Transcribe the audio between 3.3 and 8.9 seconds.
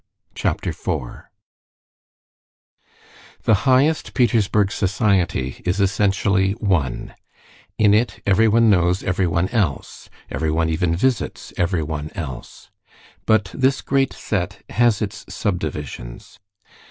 The highest Petersburg society is essentially one: in it everyone